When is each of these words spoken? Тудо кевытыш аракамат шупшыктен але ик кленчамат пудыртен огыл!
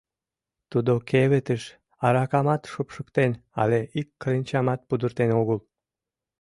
Тудо 0.71 0.93
кевытыш 1.09 1.63
аракамат 2.05 2.61
шупшыктен 2.71 3.31
але 3.61 3.79
ик 3.99 4.07
кленчамат 4.21 4.79
пудыртен 4.87 5.29
огыл! 5.41 5.59